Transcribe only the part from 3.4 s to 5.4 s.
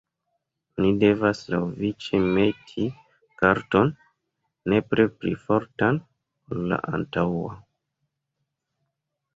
karton, nepre pli